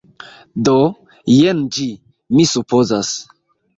Do, 0.69 0.73
jen 1.33 1.61
ĝi. 1.77 1.87
Mi 2.39 2.47
supozas. 2.57 3.13